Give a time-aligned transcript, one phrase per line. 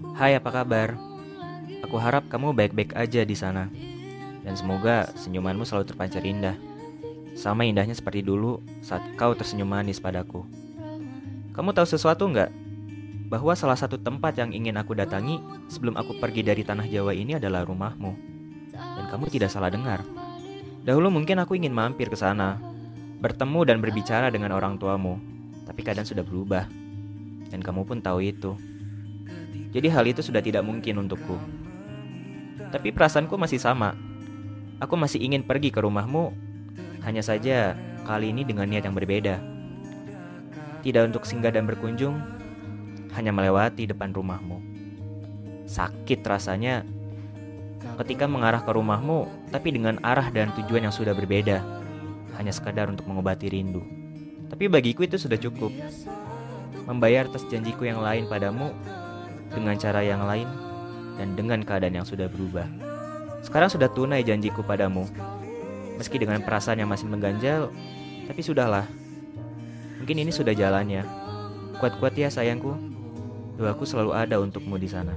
[0.00, 0.96] Hai, apa kabar?
[1.84, 3.68] Aku harap kamu baik-baik aja di sana.
[4.40, 6.56] Dan semoga senyumanmu selalu terpancar indah.
[7.36, 10.48] Sama indahnya seperti dulu saat kau tersenyum manis padaku.
[11.52, 12.48] Kamu tahu sesuatu nggak?
[13.28, 15.36] Bahwa salah satu tempat yang ingin aku datangi
[15.68, 18.12] sebelum aku pergi dari tanah Jawa ini adalah rumahmu.
[18.72, 20.00] Dan kamu tidak salah dengar.
[20.80, 22.56] Dahulu mungkin aku ingin mampir ke sana,
[23.20, 25.20] bertemu dan berbicara dengan orang tuamu.
[25.68, 26.64] Tapi keadaan sudah berubah.
[27.52, 28.69] Dan kamu pun tahu itu.
[29.70, 31.38] Jadi hal itu sudah tidak mungkin untukku.
[32.70, 33.94] Tapi perasaanku masih sama.
[34.82, 36.34] Aku masih ingin pergi ke rumahmu,
[37.06, 39.38] hanya saja kali ini dengan niat yang berbeda.
[40.80, 42.16] Tidak untuk singgah dan berkunjung,
[43.14, 44.58] hanya melewati depan rumahmu.
[45.68, 46.82] Sakit rasanya
[48.00, 51.60] ketika mengarah ke rumahmu, tapi dengan arah dan tujuan yang sudah berbeda,
[52.40, 53.84] hanya sekadar untuk mengobati rindu.
[54.48, 55.70] Tapi bagiku itu sudah cukup.
[56.88, 58.74] Membayar atas janjiku yang lain padamu
[59.50, 60.46] dengan cara yang lain
[61.18, 62.66] dan dengan keadaan yang sudah berubah.
[63.44, 65.08] Sekarang sudah tunai janjiku padamu.
[66.00, 67.68] Meski dengan perasaan yang masih mengganjal,
[68.24, 68.88] tapi sudahlah.
[70.00, 71.04] Mungkin ini sudah jalannya.
[71.76, 72.72] Kuat-kuat ya sayangku.
[73.60, 75.12] Doaku selalu ada untukmu di sana.